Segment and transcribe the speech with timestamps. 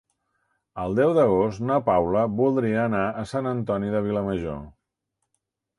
[0.83, 4.63] El deu d'agost na Paula voldria anar a Sant Antoni de Vilamajor.